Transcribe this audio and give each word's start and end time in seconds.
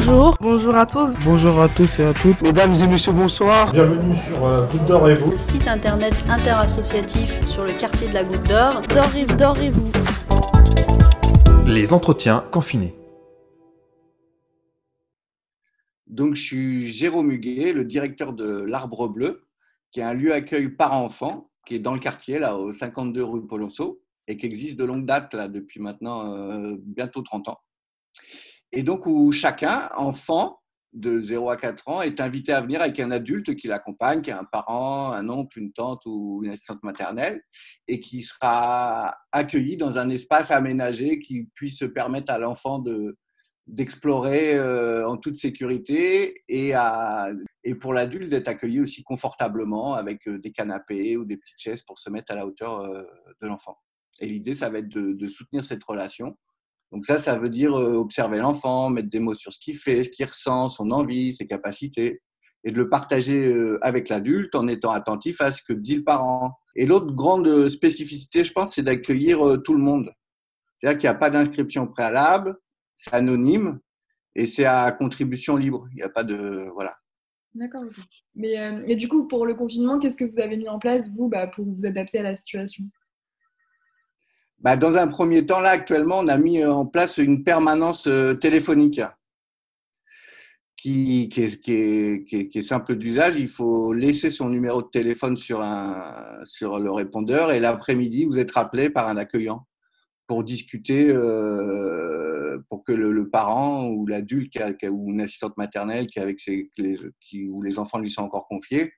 bonjour. 0.00 0.36
Bonjour 0.40 0.76
à 0.76 0.86
tous. 0.86 1.14
Bonjour 1.24 1.60
à 1.60 1.68
tous 1.68 1.98
et 1.98 2.04
à 2.04 2.14
toutes. 2.14 2.40
Mesdames 2.42 2.74
et 2.74 2.86
messieurs, 2.86 3.12
bonsoir. 3.12 3.72
Bienvenue 3.72 4.16
sur 4.16 4.44
euh, 4.44 4.66
Goutte 4.66 4.86
d'Or 4.86 5.08
et 5.08 5.14
vous. 5.14 5.36
Site 5.36 5.68
internet 5.68 6.14
interassociatif 6.28 7.44
sur 7.46 7.64
le 7.64 7.72
quartier 7.72 8.08
de 8.08 8.14
la 8.14 8.24
Goutte 8.24 8.46
d'Or. 8.48 8.82
D'or 8.82 9.16
et, 9.16 9.24
d'or 9.24 9.58
et 9.58 9.70
vous. 9.70 9.90
Les 11.66 11.92
entretiens 11.92 12.44
confinés. 12.50 12.94
Donc, 16.06 16.34
je 16.34 16.42
suis 16.42 16.86
Jérôme 16.86 17.30
Huguet, 17.30 17.72
le 17.72 17.84
directeur 17.84 18.32
de 18.32 18.62
l'Arbre 18.62 19.08
Bleu, 19.08 19.46
qui 19.92 20.00
est 20.00 20.04
un 20.04 20.14
lieu 20.14 20.32
accueil 20.32 20.68
par 20.68 20.92
enfants, 20.92 21.50
qui 21.64 21.76
est 21.76 21.78
dans 21.78 21.92
le 21.94 22.00
quartier, 22.00 22.38
là, 22.38 22.56
au 22.56 22.72
52 22.72 23.22
rue 23.22 23.46
Polonceau, 23.46 24.02
et 24.26 24.36
qui 24.36 24.46
existe 24.46 24.76
de 24.76 24.84
longue 24.84 25.06
date, 25.06 25.34
là, 25.34 25.46
depuis 25.46 25.80
maintenant 25.80 26.34
euh, 26.34 26.76
bientôt 26.80 27.22
30 27.22 27.50
ans. 27.50 27.58
Et 28.72 28.82
donc, 28.82 29.06
où 29.06 29.32
chacun, 29.32 29.88
enfant 29.96 30.60
de 30.92 31.20
0 31.20 31.50
à 31.50 31.56
4 31.56 31.88
ans, 31.88 32.02
est 32.02 32.20
invité 32.20 32.52
à 32.52 32.60
venir 32.60 32.80
avec 32.80 32.98
un 32.98 33.10
adulte 33.10 33.54
qui 33.54 33.68
l'accompagne, 33.68 34.22
qui 34.22 34.30
est 34.30 34.34
un 34.34 34.44
parent, 34.44 35.12
un 35.12 35.28
oncle, 35.28 35.58
une 35.58 35.72
tante 35.72 36.02
ou 36.06 36.42
une 36.44 36.50
assistante 36.50 36.82
maternelle, 36.82 37.42
et 37.86 38.00
qui 38.00 38.22
sera 38.22 39.14
accueilli 39.32 39.76
dans 39.76 39.98
un 39.98 40.08
espace 40.10 40.50
aménagé 40.50 41.20
qui 41.20 41.44
puisse 41.54 41.84
permettre 41.94 42.32
à 42.32 42.38
l'enfant 42.38 42.80
de, 42.80 43.16
d'explorer 43.70 44.54
euh, 44.54 45.08
en 45.08 45.16
toute 45.16 45.36
sécurité 45.36 46.42
et, 46.48 46.74
à, 46.74 47.30
et 47.62 47.74
pour 47.74 47.92
l'adulte 47.92 48.28
d'être 48.28 48.48
accueilli 48.48 48.80
aussi 48.80 49.02
confortablement 49.04 49.94
avec 49.94 50.26
euh, 50.26 50.38
des 50.38 50.50
canapés 50.50 51.16
ou 51.16 51.24
des 51.24 51.36
petites 51.36 51.58
chaises 51.58 51.82
pour 51.82 51.98
se 51.98 52.10
mettre 52.10 52.32
à 52.32 52.34
la 52.34 52.46
hauteur 52.46 52.80
euh, 52.80 53.04
de 53.40 53.46
l'enfant. 53.46 53.78
Et 54.20 54.26
l'idée, 54.26 54.54
ça 54.54 54.68
va 54.68 54.78
être 54.78 54.88
de, 54.88 55.12
de, 55.12 55.26
soutenir 55.28 55.64
cette 55.64 55.82
relation. 55.84 56.36
Donc 56.92 57.06
ça, 57.06 57.18
ça 57.18 57.38
veut 57.38 57.50
dire 57.50 57.72
observer 57.72 58.38
l'enfant, 58.38 58.90
mettre 58.90 59.10
des 59.10 59.20
mots 59.20 59.34
sur 59.34 59.52
ce 59.52 59.58
qu'il 59.58 59.76
fait, 59.76 60.02
ce 60.02 60.10
qu'il 60.10 60.26
ressent, 60.26 60.68
son 60.68 60.90
envie, 60.90 61.32
ses 61.32 61.46
capacités, 61.46 62.20
et 62.64 62.72
de 62.72 62.76
le 62.76 62.88
partager 62.88 63.54
avec 63.80 64.08
l'adulte 64.08 64.54
en 64.54 64.66
étant 64.66 64.90
attentif 64.90 65.40
à 65.40 65.52
ce 65.52 65.62
que 65.62 65.72
dit 65.72 65.96
le 65.96 66.04
parent. 66.04 66.58
Et 66.74 66.86
l'autre 66.86 67.14
grande 67.14 67.68
spécificité, 67.68 68.42
je 68.42 68.52
pense, 68.52 68.74
c'est 68.74 68.82
d'accueillir 68.82 69.62
tout 69.62 69.74
le 69.74 69.80
monde. 69.80 70.12
C'est-à-dire 70.80 70.98
qu'il 70.98 71.08
n'y 71.08 71.14
a 71.14 71.18
pas 71.18 71.30
d'inscription 71.30 71.86
préalable, 71.86 72.56
c'est 72.94 73.14
anonyme 73.14 73.78
et 74.34 74.46
c'est 74.46 74.64
à 74.64 74.90
contribution 74.92 75.56
libre. 75.56 75.86
Il 75.92 75.96
n'y 75.96 76.02
a 76.02 76.08
pas 76.08 76.24
de. 76.24 76.70
Voilà. 76.74 76.96
D'accord. 77.54 77.84
Mais, 78.34 78.58
euh, 78.58 78.82
mais, 78.86 78.96
du 78.96 79.08
coup, 79.08 79.26
pour 79.26 79.44
le 79.44 79.54
confinement, 79.54 79.98
qu'est-ce 79.98 80.16
que 80.16 80.24
vous 80.24 80.40
avez 80.40 80.56
mis 80.56 80.68
en 80.68 80.78
place, 80.78 81.10
vous, 81.10 81.28
bah, 81.28 81.48
pour 81.48 81.64
vous 81.64 81.84
adapter 81.84 82.18
à 82.18 82.22
la 82.22 82.36
situation? 82.36 82.84
Bah, 84.60 84.76
Dans 84.76 84.96
un 84.96 85.06
premier 85.06 85.46
temps, 85.46 85.60
là, 85.60 85.70
actuellement, 85.70 86.18
on 86.18 86.28
a 86.28 86.38
mis 86.38 86.64
en 86.64 86.86
place 86.86 87.18
une 87.18 87.44
permanence 87.44 88.06
euh, 88.06 88.34
téléphonique 88.34 89.00
qui, 90.80 91.28
est, 91.36 92.60
simple 92.62 92.96
d'usage. 92.96 93.38
Il 93.38 93.48
faut 93.48 93.92
laisser 93.92 94.30
son 94.30 94.48
numéro 94.48 94.82
de 94.82 94.88
téléphone 94.88 95.36
sur, 95.36 95.60
le 95.60 96.90
répondeur 96.90 97.52
et 97.52 97.60
l'après-midi, 97.60 98.24
vous 98.24 98.38
êtes 98.38 98.50
rappelé 98.52 98.88
par 98.88 99.08
un 99.08 99.16
accueillant 99.16 99.66
pour 100.26 100.44
discuter, 100.44 101.10
euh, 101.10 102.58
pour 102.68 102.82
que 102.84 102.92
le, 102.92 103.28
parent 103.28 103.88
ou 103.88 104.06
l'adulte 104.06 104.56
ou 104.90 105.10
une 105.10 105.20
assistante 105.20 105.56
maternelle 105.56 106.06
qui 106.06 106.20
avec 106.20 106.40
ses, 106.40 106.70
les, 106.78 106.96
où 107.50 107.62
les 107.62 107.78
enfants 107.78 107.98
lui 107.98 108.10
sont 108.10 108.22
encore 108.22 108.46
confiés, 108.48 108.92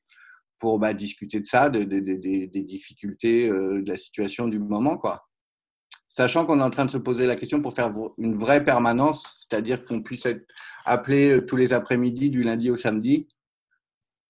pour 0.58 0.78
bah, 0.78 0.94
discuter 0.94 1.40
de 1.40 1.46
ça, 1.46 1.68
de, 1.68 1.83
des 1.83 2.62
difficultés 2.62 3.48
euh, 3.48 3.83
de 3.83 3.90
la 3.90 3.96
situation 3.96 4.46
du 4.46 4.60
moment, 4.60 4.96
quoi. 4.96 5.24
Sachant 6.14 6.44
qu'on 6.44 6.60
est 6.60 6.62
en 6.62 6.68
train 6.68 6.84
de 6.84 6.91
se 6.91 6.98
poser 6.98 7.24
la 7.24 7.36
question 7.36 7.62
pour 7.62 7.72
faire 7.72 7.91
une 8.18 8.36
vraie 8.36 8.62
permanence, 8.62 9.34
c'est-à-dire 9.41 9.82
qu'on 9.82 10.02
puisse 10.02 10.27
être 10.27 10.46
appelé 10.84 11.30
euh, 11.30 11.41
tous 11.41 11.56
les 11.56 11.72
après-midi 11.72 12.28
du 12.28 12.42
lundi 12.42 12.70
au 12.70 12.77
samedi 12.77 13.28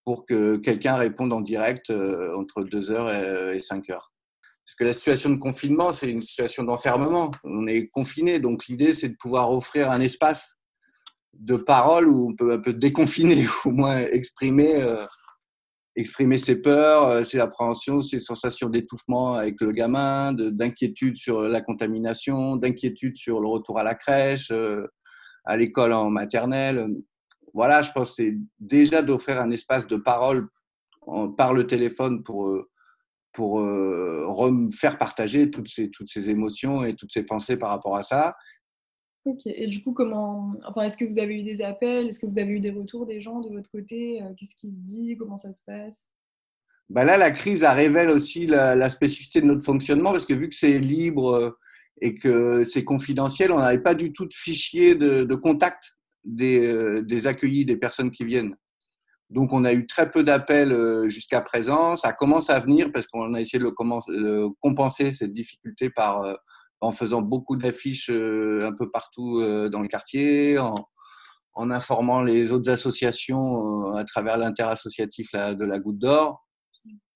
pour 0.04 0.24
que 0.24 0.58
quelqu'un 0.58 0.94
réponde 0.94 1.32
en 1.32 1.40
direct 1.40 1.90
entre 1.90 2.62
2h 2.62 3.54
et 3.54 3.58
5h. 3.58 3.86
Parce 3.88 4.74
que 4.78 4.84
la 4.84 4.92
situation 4.92 5.30
de 5.30 5.38
confinement, 5.40 5.90
c'est 5.90 6.08
une 6.08 6.22
situation 6.22 6.62
d'enfermement. 6.62 7.32
On 7.42 7.66
est 7.66 7.88
confiné, 7.88 8.38
donc 8.38 8.66
l'idée, 8.66 8.94
c'est 8.94 9.08
de 9.08 9.16
pouvoir 9.16 9.50
offrir 9.50 9.90
un 9.90 10.00
espace 10.00 10.56
de 11.32 11.56
parole 11.56 12.08
où 12.08 12.28
on 12.30 12.36
peut 12.36 12.52
un 12.52 12.58
peu 12.60 12.72
déconfiner, 12.72 13.44
au 13.64 13.70
moins 13.70 13.98
exprimer, 13.98 14.80
euh, 14.82 15.04
exprimer 15.96 16.38
ses 16.38 16.56
peurs, 16.56 17.08
euh, 17.08 17.24
ses 17.24 17.38
appréhensions, 17.38 18.00
ses 18.00 18.18
sensations 18.18 18.68
d'étouffement 18.68 19.34
avec 19.34 19.60
le 19.60 19.70
gamin, 19.70 20.32
d'inquiétude 20.32 21.16
sur 21.16 21.42
la 21.42 21.60
contamination, 21.60 22.56
d'inquiétude 22.56 23.16
sur 23.16 23.40
le 23.40 23.46
retour 23.46 23.78
à 23.78 23.82
la 23.82 23.94
crèche, 23.94 24.50
euh, 24.50 24.86
à 25.44 25.56
l'école 25.56 25.92
en 25.92 26.10
maternelle. 26.10 26.88
Voilà, 27.54 27.82
je 27.82 27.90
pense 27.92 28.10
que 28.10 28.14
c'est 28.16 28.36
déjà 28.58 29.02
d'offrir 29.02 29.40
un 29.40 29.50
espace 29.50 29.86
de 29.86 29.96
parole 29.96 30.48
par 31.36 31.52
le 31.52 31.66
téléphone 31.66 32.22
pour 32.22 32.64
pour 33.32 33.60
euh, 33.60 34.68
faire 34.72 34.98
partager 34.98 35.50
toutes 35.50 35.68
ces, 35.68 35.90
toutes 35.90 36.10
ces 36.10 36.30
émotions 36.30 36.84
et 36.84 36.94
toutes 36.94 37.12
ces 37.12 37.22
pensées 37.22 37.56
par 37.56 37.70
rapport 37.70 37.96
à 37.96 38.02
ça. 38.02 38.34
Et 39.46 39.68
du 39.68 39.82
coup, 39.82 39.92
comment, 39.92 40.54
enfin, 40.64 40.82
est-ce 40.82 40.96
que 40.96 41.04
vous 41.04 41.18
avez 41.18 41.40
eu 41.40 41.42
des 41.42 41.62
appels? 41.62 42.08
Est-ce 42.08 42.18
que 42.18 42.26
vous 42.26 42.38
avez 42.38 42.52
eu 42.52 42.60
des 42.60 42.70
retours 42.70 43.06
des 43.06 43.20
gens 43.20 43.40
de 43.40 43.48
votre 43.48 43.70
côté? 43.70 44.20
Euh, 44.22 44.26
Qu'est-ce 44.36 44.56
qui 44.56 44.68
se 44.68 44.76
dit? 44.76 45.16
Comment 45.16 45.36
ça 45.36 45.52
se 45.52 45.62
passe? 45.64 46.06
Bah 46.90 47.04
Là, 47.04 47.16
la 47.16 47.30
crise 47.30 47.64
révèle 47.64 48.10
aussi 48.10 48.46
la, 48.46 48.90
spécificité 48.90 49.40
de 49.40 49.46
notre 49.46 49.64
fonctionnement 49.64 50.10
parce 50.10 50.26
que 50.26 50.34
vu 50.34 50.48
que 50.48 50.54
c'est 50.54 50.78
libre 50.78 51.34
euh, 51.34 51.50
et 52.00 52.14
que 52.14 52.64
c'est 52.64 52.84
confidentiel, 52.84 53.52
on 53.52 53.58
n'avait 53.58 53.78
pas 53.78 53.94
du 53.94 54.12
tout 54.12 54.26
de 54.26 54.34
fichier 54.34 54.96
de, 54.96 55.22
de 55.22 55.34
contact 55.36 55.96
des, 56.24 57.02
des 57.02 57.26
accueillis, 57.26 57.64
des 57.64 57.76
personnes 57.76 58.10
qui 58.10 58.24
viennent. 58.24 58.56
Donc, 59.32 59.54
on 59.54 59.64
a 59.64 59.72
eu 59.72 59.86
très 59.86 60.10
peu 60.10 60.22
d'appels 60.22 60.72
euh, 60.72 61.08
jusqu'à 61.08 61.40
présent. 61.40 61.96
Ça 61.96 62.12
commence 62.12 62.50
à 62.50 62.60
venir 62.60 62.92
parce 62.92 63.06
qu'on 63.06 63.32
a 63.32 63.40
essayé 63.40 63.58
de 63.58 63.70
compenser 64.60 65.12
cette 65.12 65.32
difficulté 65.32 65.88
par, 65.88 66.22
euh, 66.22 66.34
en 66.82 66.92
faisant 66.92 67.22
beaucoup 67.22 67.56
d'affiches 67.56 68.10
euh, 68.10 68.60
un 68.62 68.72
peu 68.72 68.90
partout 68.90 69.40
dans 69.70 69.80
le 69.80 69.88
quartier, 69.88 70.58
en, 70.58 70.74
informant 71.70 72.22
les 72.22 72.50
autres 72.52 72.70
associations 72.70 73.92
à 73.92 74.04
travers 74.04 74.38
l'interassociatif 74.38 75.32
de 75.32 75.64
la 75.64 75.78
Goutte 75.78 75.98
d'Or. 75.98 76.46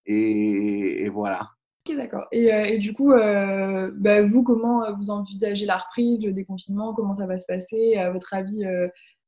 Et, 0.04 1.08
voilà. 1.08 1.48
Ok, 1.88 1.96
d'accord. 1.96 2.26
Et, 2.32 2.78
du 2.78 2.92
coup, 2.92 3.10
bah, 3.10 4.22
vous, 4.22 4.42
comment 4.42 4.94
vous 4.96 5.10
envisagez 5.10 5.66
la 5.66 5.78
reprise, 5.78 6.22
le 6.22 6.32
déconfinement? 6.32 6.94
Comment 6.94 7.16
ça 7.16 7.26
va 7.26 7.38
se 7.38 7.46
passer? 7.46 7.96
À 7.96 8.10
votre 8.10 8.34
avis, 8.34 8.62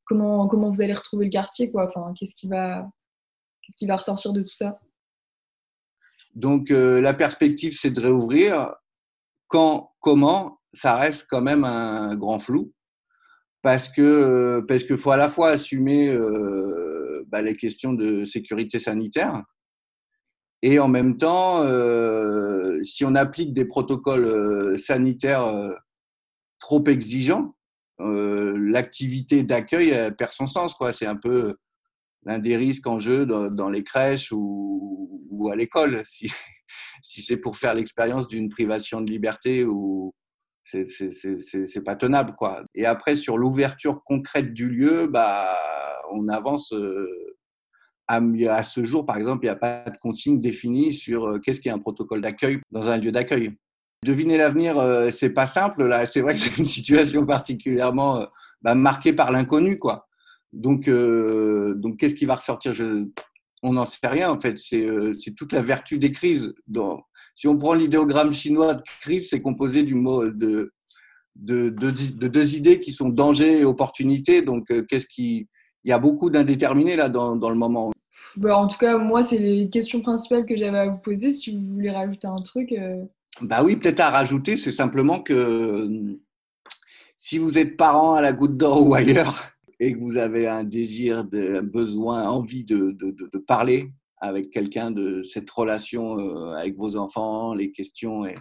comment, 0.04 0.47
comment 0.47 0.71
vous 0.71 0.82
allez 0.82 0.94
retrouver 0.94 1.27
le 1.27 1.31
quartier 1.31 1.71
quoi? 1.71 1.88
Enfin, 1.88 2.12
Qu'est-ce 2.19 2.34
qui, 2.34 2.48
va, 2.48 2.87
qu'est-ce 3.62 3.77
qui 3.77 3.87
va 3.87 3.97
ressortir 3.97 4.32
de 4.32 4.43
tout 4.43 4.54
ça? 4.54 4.78
Donc, 6.34 6.71
euh, 6.71 7.00
la 7.00 7.15
perspective, 7.15 7.77
c'est 7.77 7.91
de 7.91 8.00
réouvrir. 8.00 8.75
Quand, 9.48 9.92
comment, 10.00 10.60
ça 10.72 10.97
reste 10.97 11.26
quand 11.28 11.42
même 11.42 11.64
un 11.64 12.14
grand 12.16 12.38
flou. 12.38 12.72
Parce 13.62 13.88
que 13.88 14.03
euh, 14.03 14.62
parce 14.66 14.84
qu'il 14.84 14.97
faut 14.97 15.10
à 15.10 15.16
la 15.16 15.28
fois 15.28 15.48
assumer 15.48 16.10
euh, 16.10 17.25
bah, 17.28 17.42
les 17.42 17.56
questions 17.56 17.92
de 17.92 18.25
sécurité 18.25 18.78
sanitaire 18.78 19.42
et 20.62 20.78
en 20.78 20.88
même 20.88 21.16
temps, 21.16 21.62
si 22.82 23.04
on 23.04 23.14
applique 23.14 23.53
des 23.53 23.64
protocoles 23.64 24.76
sanitaires 24.76 25.54
trop 26.59 26.84
exigeants, 26.86 27.54
euh, 28.00 28.56
l'activité 28.59 29.42
d'accueil 29.42 30.12
perd 30.16 30.32
son 30.32 30.47
sens. 30.47 30.75
Quoi. 30.75 30.92
C'est 30.92 31.06
un 31.06 31.16
peu 31.16 31.56
l'un 32.25 32.38
des 32.38 32.56
risques 32.56 32.86
en 32.86 32.98
jeu 32.98 33.26
dans, 33.26 33.69
les 33.69 33.84
crèches 33.84 34.32
ou, 34.32 35.25
ou 35.30 35.50
à 35.50 35.56
l'école. 35.56 36.03
Si, 36.04 36.32
si 37.03 37.23
c'est 37.23 37.37
pour 37.37 37.56
faire 37.56 37.75
l'expérience 37.75 38.29
d'une 38.29 38.49
privation 38.49 39.01
de 39.01 39.11
liberté 39.11 39.65
ou 39.65 40.12
c'est 40.65 41.84
pas 41.84 41.97
tenable 41.97 42.34
quoi. 42.37 42.62
Et 42.75 42.84
après 42.84 43.17
sur 43.17 43.39
l'ouverture 43.39 44.03
concrète 44.04 44.53
du 44.53 44.69
lieu, 44.69 45.07
bah 45.07 45.57
on 46.10 46.28
avance 46.28 46.72
euh, 46.72 47.28
à, 48.09 48.63
ce 48.63 48.84
jour 48.84 49.04
par 49.04 49.16
exemple, 49.16 49.45
il 49.45 49.48
n'y 49.48 49.53
a 49.53 49.57
pas 49.57 49.84
de 49.91 49.97
consigne 49.98 50.41
définie 50.41 50.92
sur 50.95 51.27
euh, 51.27 51.39
qu'est-ce 51.39 51.60
qu'est 51.60 51.71
un 51.71 51.78
protocole 51.78 52.21
d'accueil 52.21 52.59
dans 52.71 52.89
un 52.89 52.97
lieu 52.97 53.13
d'accueil. 53.13 53.51
Deviner 54.04 54.39
l'avenir, 54.39 54.78
euh, 54.78 55.10
c'est 55.10 55.31
pas 55.31 55.47
simple. 55.47 55.84
Là, 55.84 56.07
c'est 56.07 56.21
vrai 56.21 56.34
que 56.34 56.41
c'est 56.41 56.57
une 56.59 56.65
situation 56.65 57.27
particulièrement 57.27 58.21
euh, 58.21 58.27
bah, 58.63 58.75
marquée 58.75 59.13
par 59.13 59.31
l'inconnu, 59.31 59.77
quoi. 59.77 60.07
Donc, 60.54 60.89
donc, 60.89 61.98
qu'est-ce 61.98 62.15
qui 62.15 62.25
va 62.25 62.37
ressortir? 62.37 62.72
On 63.63 63.72
n'en 63.72 63.84
sait 63.84 64.07
rien, 64.07 64.31
en 64.31 64.39
fait. 64.39 64.59
C'est, 64.59 65.34
toute 65.37 65.53
la 65.53 65.63
vertu 65.63 65.99
des 65.99 66.10
crises. 66.10 66.53
si 67.34 67.49
on 67.49 67.57
prend 67.57 67.75
l'idéogramme 67.75 68.33
chinois 68.33 68.75
de 68.75 68.83
crise, 69.01 69.31
c'est 69.31 69.41
composé 69.41 69.83
du 69.83 69.95
mot 69.95 70.28
de, 70.28 70.72
de, 71.37 71.69
de, 71.71 72.28
deux 72.28 72.57
idées 72.57 72.81
qui 72.81 72.93
sont 72.93 73.09
danger 73.09 73.60
et 73.60 73.65
opportunité. 73.65 74.43
Donc, 74.43 74.66
qu'est-ce 74.87 75.07
qui, 75.07 75.49
il 75.84 75.91
y 75.91 75.93
a 75.93 75.99
beaucoup 75.99 76.31
d'indéterminés 76.31 76.97
là 76.97 77.09
dans, 77.09 77.37
dans 77.37 77.51
le 77.51 77.57
moment. 77.57 77.93
Bah, 78.37 78.57
en 78.57 78.69
tout 78.69 78.78
cas, 78.78 78.99
moi, 78.99 79.22
c'est 79.22 79.39
les 79.39 79.69
questions 79.71 80.01
principales 80.01 80.47
que 80.47 80.57
j'avais 80.57 80.78
à 80.78 80.89
vous 80.89 80.99
poser. 80.99 81.33
Si 81.33 81.57
vous 81.57 81.75
voulez 81.75 81.91
rajouter 81.91 82.27
un 82.27 82.43
truc. 82.43 82.75
Bah 83.41 83.63
oui, 83.63 83.77
peut-être 83.77 84.01
à 84.01 84.11
rajouter, 84.11 84.57
c'est 84.57 84.72
simplement 84.72 85.21
que 85.21 85.89
si 87.16 87.39
vous 87.39 87.59
êtes 87.59 87.77
parent 87.77 88.15
à 88.15 88.21
la 88.21 88.33
goutte 88.33 88.57
d'or 88.57 88.87
ou 88.87 88.95
ailleurs 88.95 89.53
et 89.80 89.92
que 89.92 90.01
vous 90.01 90.16
avez 90.16 90.48
un 90.48 90.65
désir, 90.65 91.19
un 91.33 91.63
besoin, 91.63 92.28
envie 92.28 92.65
de, 92.65 92.91
de, 92.91 93.10
de 93.10 93.39
parler 93.39 93.92
avec 94.21 94.51
quelqu'un 94.51 94.91
de 94.91 95.22
cette 95.22 95.51
relation 95.51 96.19
euh, 96.19 96.53
avec 96.54 96.77
vos 96.77 96.97
enfants, 96.97 97.54
les 97.54 97.71
questions 97.71 98.25
et, 98.27 98.34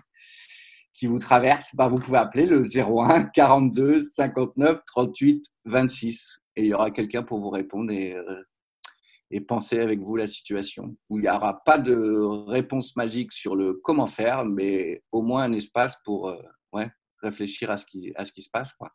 qui 0.97 1.05
vous 1.05 1.19
traversent, 1.19 1.75
bah, 1.75 1.87
vous 1.87 1.99
pouvez 1.99 2.17
appeler 2.17 2.47
le 2.47 2.63
01 2.63 3.25
42 3.25 4.01
59 4.01 4.79
38 4.85 5.45
26 5.65 6.39
et 6.55 6.63
il 6.63 6.67
y 6.67 6.73
aura 6.73 6.89
quelqu'un 6.89 7.21
pour 7.21 7.39
vous 7.39 7.51
répondre 7.51 7.91
et, 7.91 8.15
euh, 8.15 8.41
et 9.29 9.41
penser 9.41 9.79
avec 9.79 9.99
vous 9.99 10.15
la 10.15 10.25
situation. 10.25 10.97
Il 11.11 11.17
n'y 11.17 11.29
aura 11.29 11.63
pas 11.63 11.77
de 11.77 11.95
réponse 12.49 12.95
magique 12.95 13.31
sur 13.31 13.55
le 13.55 13.73
comment 13.73 14.07
faire, 14.07 14.43
mais 14.43 15.03
au 15.11 15.21
moins 15.21 15.43
un 15.43 15.53
espace 15.53 15.97
pour 16.03 16.29
euh, 16.29 16.41
ouais, 16.73 16.89
réfléchir 17.21 17.69
à 17.69 17.77
ce, 17.77 17.85
qui, 17.85 18.11
à 18.15 18.25
ce 18.25 18.31
qui 18.31 18.41
se 18.41 18.49
passe. 18.49 18.73
Quoi. 18.73 18.91